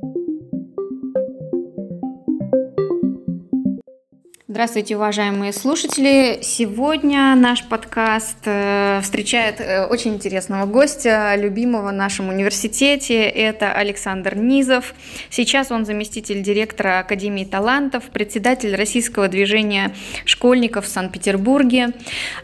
[0.00, 0.21] Thank you
[4.52, 6.40] Здравствуйте, уважаемые слушатели!
[6.42, 13.22] Сегодня наш подкаст э, встречает э, очень интересного гостя, любимого в нашем университете.
[13.22, 14.92] Это Александр Низов.
[15.30, 19.94] Сейчас он заместитель директора Академии талантов, председатель российского движения
[20.26, 21.92] школьников в Санкт-Петербурге.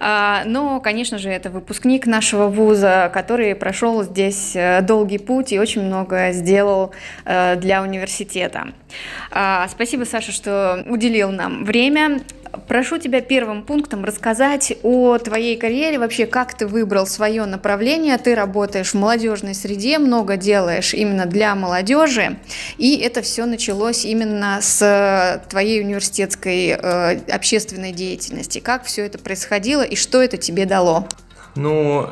[0.00, 5.58] А, но, конечно же, это выпускник нашего вуза, который прошел здесь э, долгий путь и
[5.58, 6.94] очень много сделал
[7.26, 8.68] для университета.
[9.30, 12.22] А, спасибо, Саша, что уделил нам время время.
[12.66, 18.16] Прошу тебя первым пунктом рассказать о твоей карьере, вообще как ты выбрал свое направление.
[18.18, 22.38] Ты работаешь в молодежной среде, много делаешь именно для молодежи,
[22.78, 28.60] и это все началось именно с твоей университетской э, общественной деятельности.
[28.60, 31.06] Как все это происходило и что это тебе дало?
[31.54, 32.06] Ну,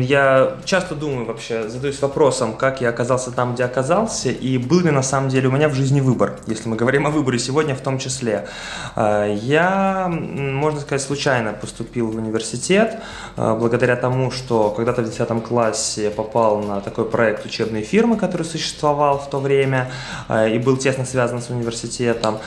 [0.00, 4.90] я часто думаю вообще, задаюсь вопросом, как я оказался там, где оказался, и был ли
[4.90, 7.80] на самом деле у меня в жизни выбор, если мы говорим о выборе сегодня в
[7.80, 8.46] том числе.
[8.94, 13.00] А, я, можно сказать, случайно поступил в университет,
[13.36, 18.44] а, благодаря тому, что когда-то в 10 классе попал на такой проект учебной фирмы, который
[18.44, 19.90] существовал в то время
[20.28, 22.38] а, и был тесно связан с университетом.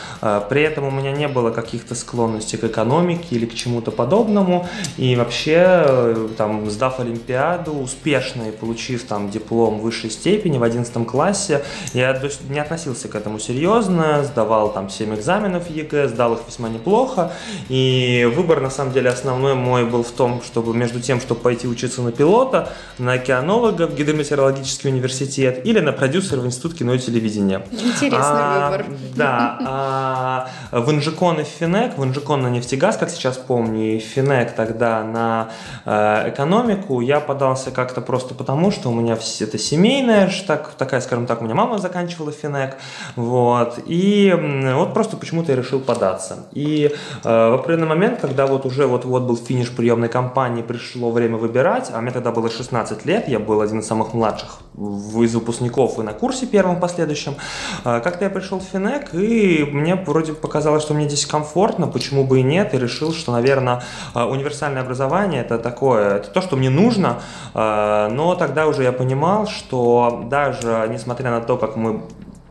[0.49, 4.67] При этом у меня не было каких-то склонностей к экономике или к чему-то подобному,
[4.97, 11.07] и вообще э, там, сдав Олимпиаду успешно и получив там диплом высшей степени в 11
[11.07, 12.19] классе, я
[12.49, 17.31] не относился к этому серьезно, сдавал там 7 экзаменов ЕГЭ, сдал их весьма неплохо,
[17.69, 21.67] и выбор на самом деле основной мой был в том, чтобы между тем, чтобы пойти
[21.67, 26.99] учиться на пилота, на океанолога в гидрометеорологический университет или на продюсера в институт кино и
[26.99, 27.65] телевидения.
[27.71, 28.85] Интересный а, выбор.
[29.15, 34.55] Да, а в Инжэкон и Финэк, в Инжэкон на нефтегаз, как сейчас помню, и Финэк
[34.55, 35.49] тогда на
[35.85, 41.25] э, экономику я подался как-то просто потому, что у меня это семейная, так, такая, скажем
[41.25, 42.77] так, у меня мама заканчивала финек,
[43.15, 44.33] вот, и
[44.75, 46.47] вот просто почему-то я решил податься.
[46.51, 46.91] И
[47.23, 51.91] э, в определенный момент, когда вот уже вот-вот был финиш приемной кампании, пришло время выбирать,
[51.93, 56.03] а мне тогда было 16 лет, я был один из самых младших из выпускников и
[56.03, 57.35] на курсе первом последующем,
[57.83, 62.25] э, как-то я пришел в финек, и мне вроде показалось, что мне здесь комфортно, почему
[62.25, 63.83] бы и нет, и решил, что, наверное,
[64.13, 67.21] э, универсальное образование это такое, это то, что мне нужно,
[67.53, 72.01] э, но тогда уже я понимал, что даже несмотря на то, как мы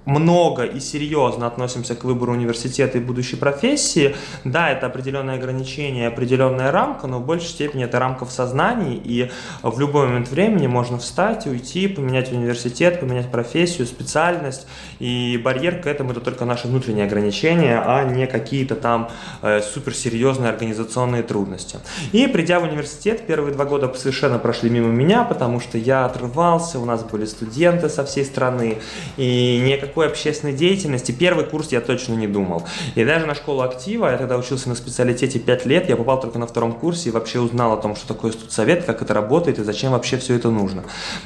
[0.07, 6.71] много и серьезно относимся к выбору университета и будущей профессии, да, это определенные ограничения, определенная
[6.71, 9.31] рамка, но в большей степени это рамка в сознании, и
[9.63, 14.67] в любой момент времени можно встать, уйти, поменять университет, поменять профессию, специальность,
[14.99, 19.09] и барьер к этому это только наши внутренние ограничения, а не какие-то там
[19.43, 21.79] э, суперсерьезные организационные трудности.
[22.13, 26.79] И придя в университет, первые два года совершенно прошли мимо меня, потому что я отрывался,
[26.79, 28.79] у нас были студенты со всей страны,
[29.17, 32.67] и никак такой общественной деятельности первый курс я точно не думал.
[32.97, 36.41] И даже на школу актива, я тогда учился на специалитете 5 лет, я попал только
[36.41, 39.63] на втором курсе и вообще узнал о том, что такое студсовет, как это работает и
[39.63, 40.83] зачем вообще все это нужно.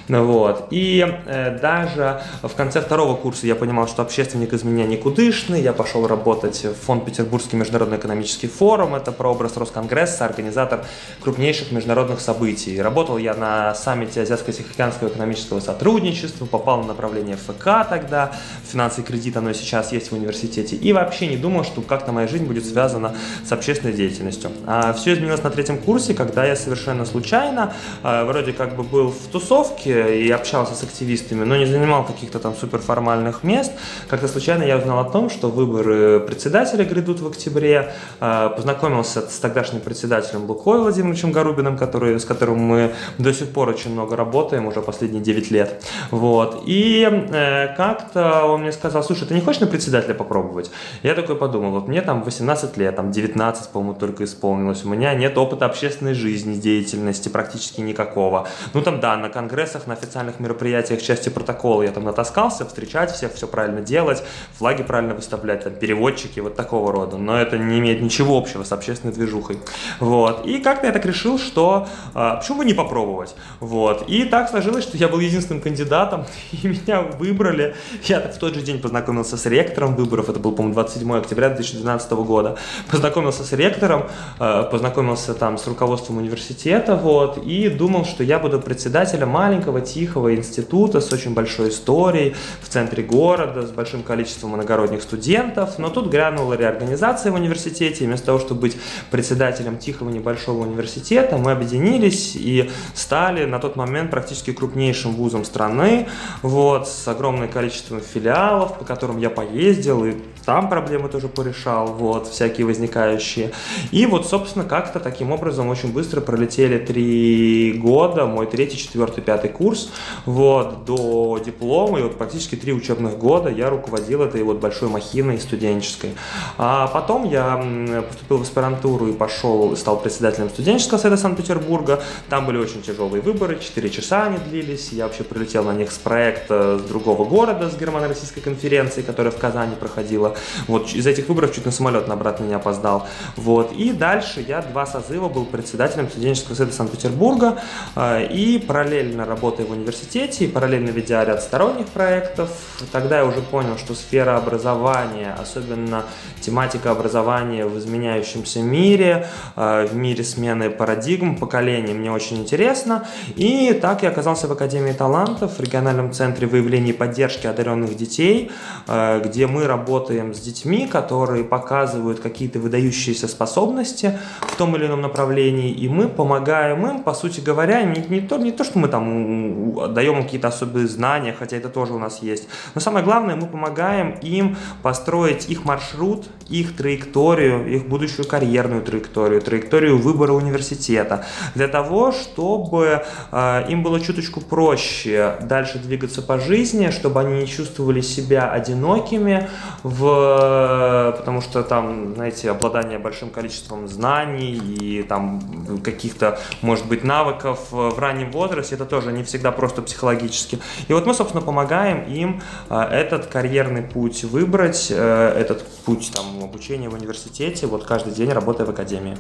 [0.09, 0.67] Вот.
[0.71, 5.73] И э, даже в конце второго курса я понимал, что общественник из меня никудышный, я
[5.73, 10.85] пошел работать в фонд Петербургский международный экономический форум, это прообраз Росконгресса, организатор
[11.23, 12.83] крупнейших международных событий.
[12.83, 18.33] Работал я на саммите Азиатско-Тихоокеанского экономического сотрудничества, попал на направление ФК тогда,
[18.67, 20.77] финансы и кредит, оно сейчас есть в университете.
[20.77, 23.15] И вообще не думал, что как-то моя жизнь будет связана
[23.45, 24.51] с общественной деятельностью.
[24.67, 29.11] А все изменилось на третьем курсе, когда я совершенно случайно, а, вроде как бы был
[29.11, 33.73] в тусовке и общался с активистами, но не занимал каких-то там суперформальных мест.
[34.09, 37.93] Как-то случайно я узнал о том, что выборы председателя грядут в октябре.
[38.21, 43.69] А, познакомился с тогдашним председателем Лукой Владимировичем Гарубиным, который, с которым мы до сих пор
[43.69, 45.83] очень много работаем, уже последние 9 лет.
[46.11, 46.63] Вот.
[46.67, 50.71] И э, как-то он мне сказал, слушай, ты не хочешь на председателя попробовать?
[51.03, 55.15] Я такой подумал, вот мне там 18 лет, там 19, по-моему, только исполнилось, у меня
[55.15, 58.49] нет опыта общественной жизни, деятельности практически никакого.
[58.75, 63.35] Ну там, да, на конгрессах, на официальных мероприятиях, части протокола я там натаскался, встречать всех,
[63.35, 64.23] все правильно делать,
[64.57, 67.17] флаги правильно выставлять, там, переводчики, вот такого рода.
[67.17, 69.59] Но это не имеет ничего общего с общественной движухой.
[70.01, 70.47] Вот.
[70.47, 73.35] И как-то я так решил, что а, почему бы не попробовать?
[73.61, 74.09] Вот.
[74.09, 77.77] И так сложилось, что я был единственным кандидатом, и меня выбрали.
[78.05, 81.49] Я так в тот же день познакомился с ректором выборов, это был, по-моему, 27 октября
[81.49, 82.57] 2012 года.
[82.89, 84.05] Познакомился с ректором,
[84.39, 90.37] э, познакомился там с руководством университета, вот, и думал, что я буду председателем маленького, тихого
[90.37, 96.07] института с очень большой историей в центре города, с большим количеством иногородних студентов, но тут
[96.07, 98.77] грянула реорганизация в университете, и вместо того, чтобы быть
[99.11, 106.07] председателем тихого небольшого университета, мы объединились и стали на тот момент практически крупнейшим вузом страны,
[106.43, 110.15] вот, с огромным количеством филиалов филиалов, по которым я поездил, и
[110.45, 113.53] там проблемы тоже порешал, вот, всякие возникающие.
[113.91, 119.51] И вот, собственно, как-то таким образом очень быстро пролетели три года, мой третий, четвертый, пятый
[119.51, 119.91] курс,
[120.25, 125.39] вот, до диплома, и вот практически три учебных года я руководил этой вот большой махиной
[125.39, 126.13] студенческой.
[126.57, 127.63] А потом я
[128.09, 132.03] поступил в аспирантуру и пошел, стал председателем студенческого совета Санкт-Петербурга.
[132.31, 134.93] Там были очень тяжелые выборы, 4 часа они длились.
[134.93, 137.75] Я вообще прилетел на них с проекта с другого города, с
[138.19, 140.37] германо-российской конференции, которая в Казани проходила.
[140.67, 143.07] Вот из этих выборов чуть на самолет на обратно не опоздал.
[143.37, 143.73] Вот.
[143.73, 147.61] И дальше я два созыва был председателем студенческого совета Санкт-Петербурга
[147.97, 152.51] э, и параллельно работая в университете, и параллельно ведя ряд сторонних проектов.
[152.93, 156.05] Тогда я уже понял, что сфера образования, особенно
[156.41, 159.27] тематика образования в изменяющемся мире,
[159.57, 163.07] э, в мире смены парадигм, поколений, мне очень интересно.
[163.37, 168.51] И так я оказался в Академии талантов, в региональном центре выявления и поддержки одаренных детей,
[168.87, 175.03] э, где мы работаем с детьми, которые показывают какие-то выдающиеся способности в том или ином
[175.03, 178.89] направлении, и мы помогаем им, по сути говоря, не, не, то, не то, что мы
[178.89, 183.47] там даем какие-то особые знания, хотя это тоже у нас есть, но самое главное, мы
[183.47, 191.69] помогаем им построить их маршрут, их траекторию, их будущую карьерную траекторию, траекторию выбора университета, для
[191.69, 193.03] того, чтобы
[193.33, 199.49] э, им было чуточку проще дальше двигаться по жизни, чтобы они не чувствовали себя одинокими
[199.83, 207.69] в потому что там, знаете, обладание большим количеством знаний и там каких-то, может быть, навыков
[207.71, 210.59] в раннем возрасте, это тоже не всегда просто психологически.
[210.89, 216.43] И вот мы, собственно, помогаем им э, этот карьерный путь выбрать, э, этот путь там
[216.43, 219.17] обучения в университете, вот каждый день работая в академии.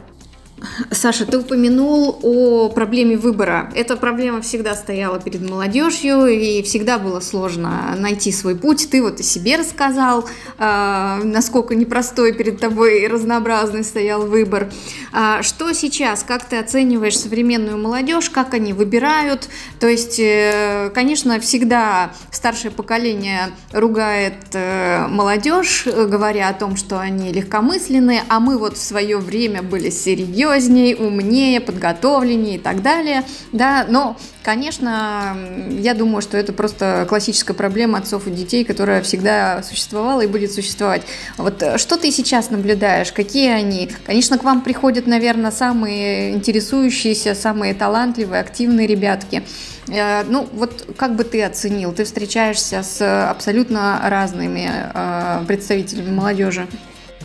[0.90, 3.70] Саша, ты упомянул о проблеме выбора.
[3.75, 8.88] Эта проблема всегда стояла перед молодежью, и всегда было сложно найти свой путь.
[8.90, 10.28] Ты вот о себе рассказал,
[10.58, 14.70] э, насколько непростой перед тобой и разнообразный стоял выбор.
[15.12, 16.22] А что сейчас?
[16.22, 18.31] Как ты оцениваешь современную молодежь?
[18.31, 19.49] Как они выбирают?
[19.81, 27.32] То есть, э, конечно, всегда старшее поколение ругает э, молодежь, говоря о том, что они
[27.32, 33.24] легкомысленные, а мы вот в свое время были серьезны, серьезнее, умнее, подготовленнее и так далее,
[33.52, 35.36] да, но, конечно,
[35.70, 40.52] я думаю, что это просто классическая проблема отцов и детей, которая всегда существовала и будет
[40.52, 41.02] существовать.
[41.36, 43.90] Вот э, что ты сейчас наблюдаешь, какие они?
[44.04, 49.42] Конечно, к вам приходят, наверное, самые интересующиеся, самые талантливые, активные ребятки.
[49.88, 51.92] Э, ну, вот как бы ты оценил?
[51.92, 56.66] Ты встречаешься с абсолютно разными э, представителями молодежи.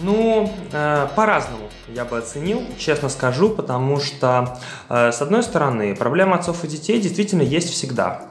[0.03, 4.57] Ну, э, по-разному я бы оценил, честно скажу, потому что,
[4.89, 8.21] э, с одной стороны, проблема отцов и детей действительно есть всегда.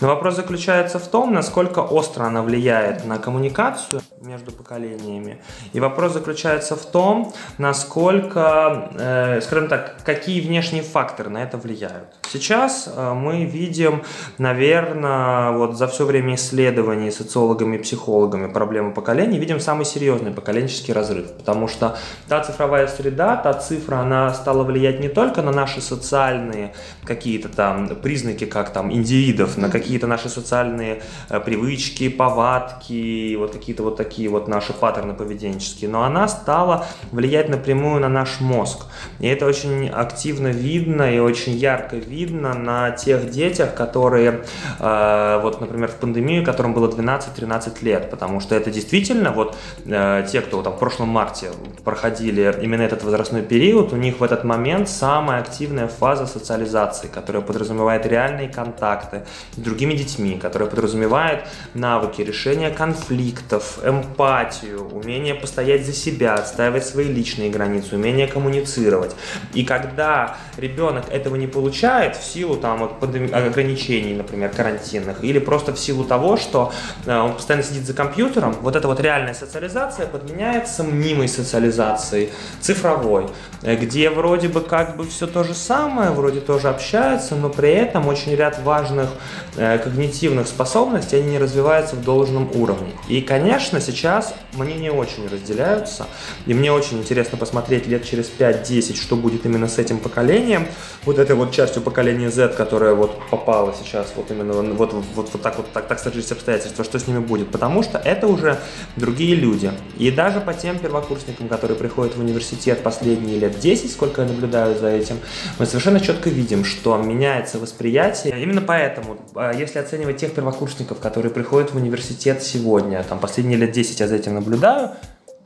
[0.00, 5.38] Но вопрос заключается в том, насколько остро она влияет на коммуникацию между поколениями.
[5.72, 12.08] И вопрос заключается в том, насколько, э, скажем так, какие внешние факторы на это влияют.
[12.30, 14.02] Сейчас э, мы видим,
[14.38, 20.94] наверное, вот за все время исследований социологами и психологами проблемы поколений, видим самый серьезный поколенческий
[20.94, 21.32] разрыв.
[21.32, 21.96] Потому что
[22.28, 26.74] та цифровая среда, та цифра, она стала влиять не только на наши социальные
[27.04, 33.52] какие-то там признаки, как там индивидов, на какие какие-то наши социальные э, привычки, повадки, вот
[33.52, 38.86] какие-то вот такие вот наши паттерны поведенческие, но она стала влиять напрямую на наш мозг.
[39.20, 44.42] И это очень активно видно и очень ярко видно на тех детях, которые,
[44.78, 50.26] э, вот, например, в пандемию, которым было 12-13 лет, потому что это действительно вот э,
[50.30, 51.50] те, кто там в прошлом марте
[51.84, 57.42] проходили именно этот возрастной период, у них в этот момент самая активная фаза социализации, которая
[57.42, 59.24] подразумевает реальные контакты,
[59.56, 67.50] другими детьми, которая подразумевает навыки решения конфликтов, эмпатию, умение постоять за себя, отстаивать свои личные
[67.50, 69.14] границы, умение коммуницировать.
[69.54, 75.78] И когда ребенок этого не получает в силу там, ограничений, например, карантинных, или просто в
[75.78, 76.72] силу того, что
[77.04, 83.26] э, он постоянно сидит за компьютером, вот эта вот реальная социализация подменяется мнимой социализацией, цифровой,
[83.62, 87.70] э, где вроде бы как бы все то же самое, вроде тоже общаются, но при
[87.70, 89.08] этом очень ряд важных
[89.56, 92.92] э, когнитивных способностей, они не развиваются в должном уровне.
[93.08, 96.06] И, конечно, сейчас сейчас мнения очень разделяются,
[96.44, 100.68] и мне очень интересно посмотреть лет через 5-10, что будет именно с этим поколением,
[101.04, 105.42] вот этой вот частью поколения Z, которая вот попала сейчас вот именно вот, вот, вот
[105.42, 108.58] так вот, так, так сложились обстоятельства, что с ними будет, потому что это уже
[108.96, 109.72] другие люди.
[109.96, 114.78] И даже по тем первокурсникам, которые приходят в университет последние лет 10, сколько я наблюдаю
[114.78, 115.16] за этим,
[115.58, 118.42] мы совершенно четко видим, что меняется восприятие.
[118.42, 123.72] Именно поэтому, а, если оценивать тех первокурсников, которые приходят в университет сегодня, там последние лет
[123.72, 124.90] 10 я за этим наблюдаю,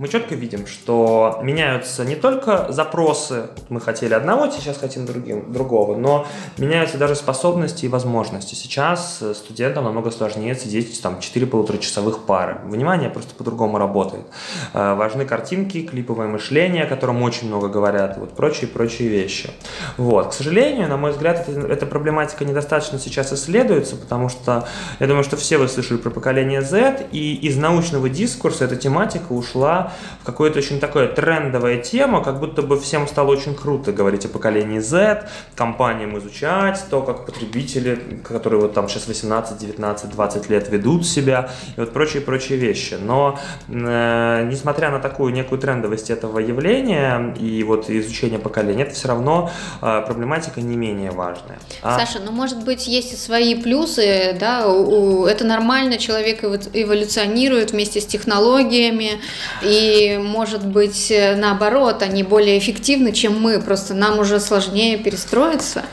[0.00, 5.94] мы четко видим, что меняются не только запросы, мы хотели одного, сейчас хотим другим, другого,
[5.94, 6.26] но
[6.56, 8.54] меняются даже способности и возможности.
[8.54, 12.62] Сейчас студентам намного сложнее сидеть там 4 полуторачасовых пары.
[12.64, 14.24] Внимание просто по-другому работает.
[14.72, 19.50] Э, важны картинки, клиповое мышление, о котором очень много говорят, вот прочие-прочие вещи.
[19.98, 20.30] Вот.
[20.30, 24.66] К сожалению, на мой взгляд, это, эта проблематика недостаточно сейчас исследуется, потому что
[24.98, 29.32] я думаю, что все вы слышали про поколение Z, и из научного дискурса эта тематика
[29.34, 29.89] ушла
[30.22, 34.28] в какое-то очень такое трендовая тема, как будто бы всем стало очень круто говорить о
[34.28, 40.68] поколении Z, компаниям изучать то, как потребители, которые вот там сейчас 18, 19, 20 лет
[40.68, 42.94] ведут себя, и вот прочие-прочие вещи.
[43.00, 49.08] Но э, несмотря на такую некую трендовость этого явления и вот изучение поколения, это все
[49.08, 49.50] равно
[49.82, 51.58] э, проблематика не менее важная.
[51.82, 51.98] А...
[51.98, 57.72] Саша, ну может быть есть и свои плюсы, да, у, у, это нормально, человек эволюционирует
[57.72, 59.20] вместе с технологиями,
[59.62, 64.98] и и, может быть, э, наоборот, они более эффективны, чем мы, просто нам уже сложнее
[64.98, 65.84] перестроиться.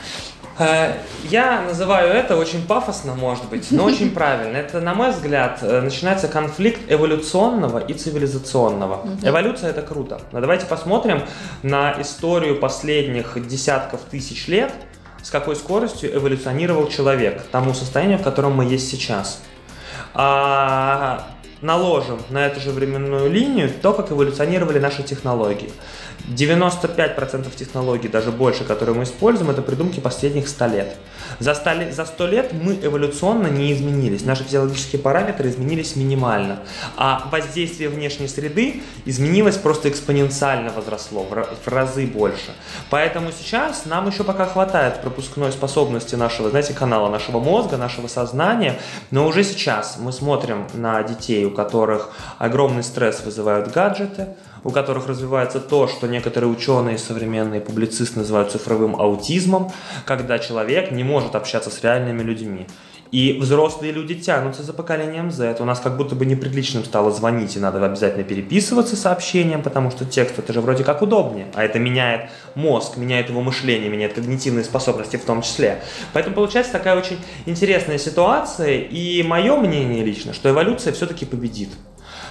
[0.58, 4.56] Э, я называю это очень пафосно, может быть, но очень правильно.
[4.56, 9.06] Это, на мой взгляд, э, начинается конфликт эволюционного и цивилизационного.
[9.22, 10.20] Эволюция это круто.
[10.32, 11.22] Но давайте посмотрим
[11.62, 14.72] на историю последних десятков тысяч лет,
[15.22, 19.40] с какой скоростью эволюционировал человек к тому состоянию, в котором мы есть сейчас.
[20.14, 21.28] А
[21.60, 25.70] наложим на эту же временную линию то, как эволюционировали наши технологии.
[26.28, 30.96] 95% технологий, даже больше, которые мы используем, это придумки последних 100 лет.
[31.40, 36.60] За 100, лет, за 100 лет мы эволюционно не изменились, наши физиологические параметры изменились минимально,
[36.96, 42.52] а воздействие внешней среды изменилось просто экспоненциально возросло, в разы больше.
[42.90, 48.78] Поэтому сейчас нам еще пока хватает пропускной способности нашего, знаете, канала, нашего мозга, нашего сознания,
[49.10, 54.28] но уже сейчас мы смотрим на детей, у которых огромный стресс вызывают гаджеты,
[54.64, 59.72] у которых развивается то, что некоторые ученые, современные публицисты называют цифровым аутизмом,
[60.04, 62.66] когда человек не может общаться с реальными людьми.
[63.10, 65.56] И взрослые люди тянутся за поколением Z.
[65.60, 70.04] У нас как будто бы неприличным стало звонить, и надо обязательно переписываться сообщением, потому что
[70.04, 71.46] текст это же вроде как удобнее.
[71.54, 75.82] А это меняет мозг, меняет его мышление, меняет когнитивные способности в том числе.
[76.12, 78.78] Поэтому получается такая очень интересная ситуация.
[78.78, 81.70] И мое мнение лично, что эволюция все-таки победит.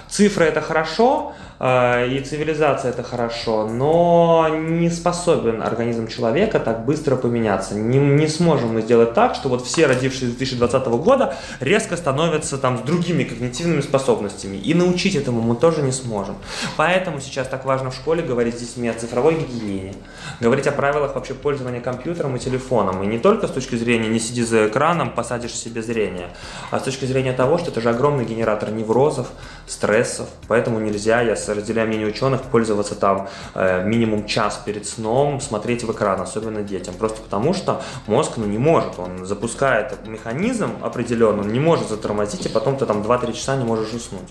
[0.08, 7.74] Цифры это хорошо, и цивилизация это хорошо, но не способен организм человека так быстро поменяться.
[7.74, 12.58] Не, не сможем мы сделать так, что вот все родившиеся с 2020 года резко становятся
[12.58, 14.56] там с другими когнитивными способностями.
[14.56, 16.36] И научить этому мы тоже не сможем.
[16.76, 19.94] Поэтому сейчас так важно в школе говорить с детьми о цифровой гигиене,
[20.40, 23.02] говорить о правилах вообще пользования компьютером и телефоном.
[23.02, 26.28] И не только с точки зрения не сиди за экраном, посадишь себе зрение,
[26.70, 29.28] а с точки зрения того, что это же огромный генератор неврозов,
[29.66, 30.28] стрессов.
[30.46, 35.92] Поэтому нельзя, я разделяя мнение ученых, пользоваться там э, минимум час перед сном, смотреть в
[35.92, 36.94] экран, особенно детям.
[36.94, 38.98] Просто потому, что мозг ну, не может.
[38.98, 43.64] Он запускает механизм определенный, он не может затормозить, и потом ты там 2-3 часа не
[43.64, 44.28] можешь уснуть.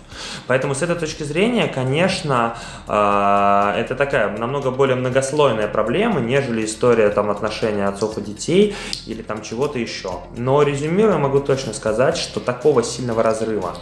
[0.47, 2.57] Поэтому с этой точки зрения, конечно,
[2.87, 9.21] э, это такая намного более многослойная проблема, нежели история там отношения отцов и детей или
[9.21, 10.21] там чего-то еще.
[10.35, 13.75] Но резюмируя, могу точно сказать, что такого сильного разрыва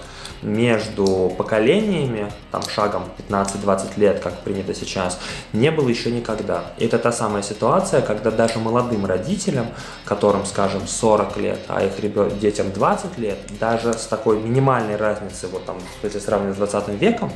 [0.46, 5.20] между поколениями, там шагом 15-20 лет, как принято сейчас,
[5.54, 6.66] не было еще никогда.
[6.78, 9.68] И это та самая ситуация, когда даже молодым родителям,
[10.06, 15.50] которым, скажем, 40 лет, а их ребят, детям 20 лет, даже с такой минимальной разницей,
[15.50, 17.32] вот там, если сравнивать с 20 веком,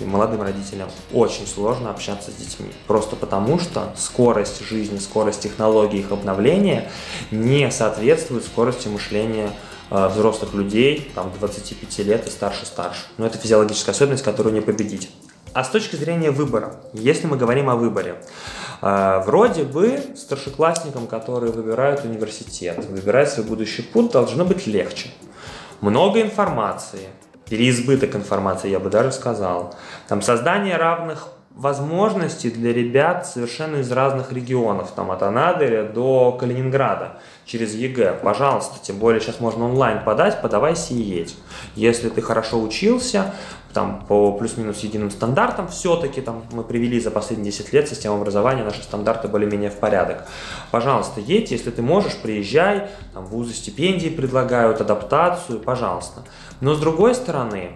[0.00, 2.70] и молодым родителям очень сложно общаться с детьми.
[2.86, 6.90] Просто потому, что скорость жизни, скорость технологий, их обновления
[7.30, 9.50] не соответствует скорости мышления
[10.08, 13.02] взрослых людей, там 25 лет и старше-старше.
[13.18, 15.10] Но это физиологическая особенность, которую не победить.
[15.54, 18.16] А с точки зрения выбора, если мы говорим о выборе,
[18.80, 25.10] э, вроде бы старшеклассникам, которые выбирают университет, выбирают свой будущий путь, должно быть легче.
[25.82, 27.08] Много информации,
[27.50, 29.74] переизбыток информации, я бы даже сказал.
[30.08, 37.18] Там создание равных возможностей для ребят совершенно из разных регионов, там от Анадыря до Калининграда
[37.44, 38.20] через ЕГЭ.
[38.22, 41.36] Пожалуйста, тем более сейчас можно онлайн подать, подавайся и едь.
[41.74, 43.34] Если ты хорошо учился,
[43.72, 48.64] там, по плюс-минус единым стандартам, все-таки там, мы привели за последние 10 лет систему образования,
[48.64, 50.26] наши стандарты более-менее в порядок.
[50.70, 56.22] Пожалуйста, едьте, если ты можешь, приезжай, там, вузы стипендии предлагают, адаптацию, пожалуйста.
[56.60, 57.72] Но с другой стороны,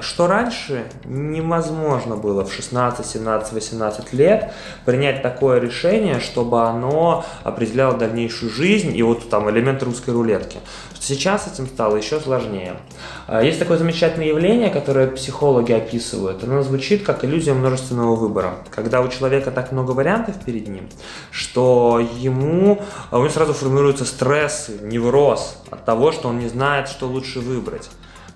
[0.00, 4.52] что раньше невозможно было в 16, 17, 18 лет
[4.84, 10.58] принять такое решение, чтобы оно определяло дальнейшую жизнь и вот там элемент русской рулетки.
[11.02, 12.76] Сейчас этим стало еще сложнее.
[13.26, 16.44] Э, есть такое замечательное явление, которое психологи описывают.
[16.44, 18.54] Оно звучит как иллюзия множественного выбора.
[18.70, 20.88] Когда у человека так много вариантов перед ним,
[21.32, 22.80] что ему,
[23.10, 27.90] у него сразу формируется стресс, невроз от того, что он не знает, что лучше выбрать.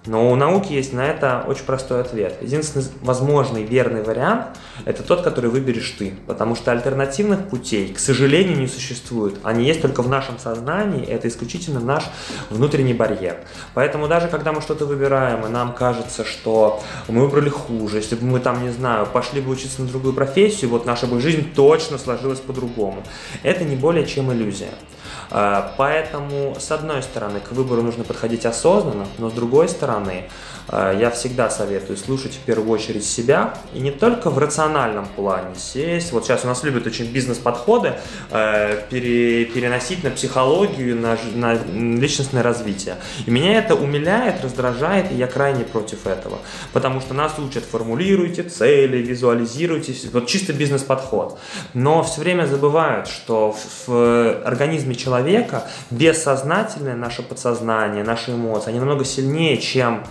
[0.06, 2.38] Но у науки есть на это очень простой ответ.
[2.40, 4.46] Единственный возможный верный вариант–
[4.84, 6.14] это тот, который выберешь ты.
[6.26, 9.36] Потому что альтернативных путей, к сожалению, не существует.
[9.42, 12.04] Они есть только в нашем сознании, это исключительно наш
[12.50, 13.38] внутренний барьер.
[13.74, 18.26] Поэтому даже когда мы что-то выбираем, и нам кажется, что мы выбрали хуже, если бы
[18.26, 21.98] мы там, не знаю, пошли бы учиться на другую профессию, вот наша бы жизнь точно
[21.98, 23.02] сложилась по-другому.
[23.42, 24.70] Это не более чем иллюзия.
[25.30, 30.55] А, поэтому, с одной стороны, к выбору нужно подходить осознанно, но с другой стороны, Э,
[30.68, 36.12] я всегда советую слушать в первую очередь себя, и не только в рациональном плане сесть.
[36.12, 37.94] Вот сейчас у нас любят очень бизнес-подходы
[38.30, 42.96] э, пере, переносить на психологию, на, на личностное развитие.
[43.26, 46.38] И меня это умиляет, раздражает, и я крайне против этого.
[46.72, 51.38] Потому что нас учат, формулируйте цели, визуализируйте, вот чисто бизнес-подход.
[51.74, 58.80] Но все время забывают, что в, в организме человека бессознательное наше подсознание, наши эмоции, они
[58.80, 60.02] намного сильнее, чем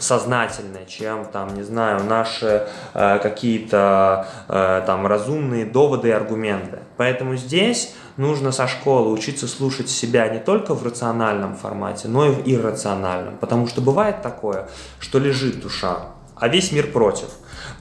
[0.00, 6.80] сознательное, чем там, не знаю, наши э, какие-то э, там разумные доводы и аргументы.
[6.96, 12.30] Поэтому здесь нужно со школы учиться слушать себя не только в рациональном формате, но и
[12.30, 13.36] в иррациональном.
[13.38, 17.28] Потому что бывает такое, что лежит душа, а весь мир против.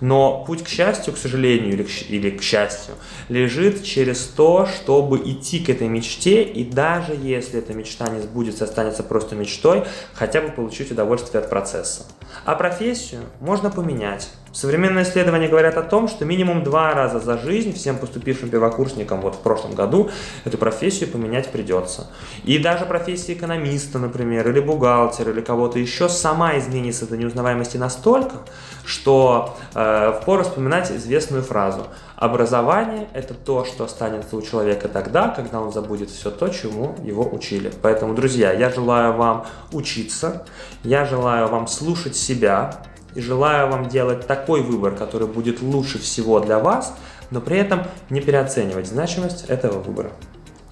[0.01, 2.95] Но путь к счастью, к сожалению, или к, или к счастью,
[3.27, 8.65] лежит через то, чтобы идти к этой мечте, и даже если эта мечта не сбудется,
[8.65, 9.83] останется просто мечтой,
[10.13, 12.05] хотя бы получить удовольствие от процесса.
[12.49, 14.31] А профессию можно поменять.
[14.53, 19.35] Современные исследования говорят о том, что минимум два раза за жизнь всем поступившим первокурсникам вот
[19.35, 20.09] в прошлом году
[20.45, 22.09] эту профессию поменять придется.
[22.45, 28.37] И даже профессия экономиста, например, или бухгалтера, или кого-то еще сама изменится до неузнаваемости настолько,
[28.83, 31.85] что э, впору вспоминать известную фразу
[32.19, 37.23] «Образование– это то, что останется у человека тогда, когда он забудет все то, чему его
[37.23, 37.71] учили».
[37.81, 40.45] Поэтому, друзья, я желаю вам учиться,
[40.83, 42.83] я желаю вам слушать себя,
[43.15, 46.93] и желаю вам делать такой выбор, который будет лучше всего для вас,
[47.31, 50.11] но при этом не переоценивать значимость этого выбора.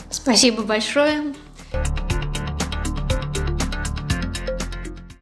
[0.09, 1.33] Спасибо большое.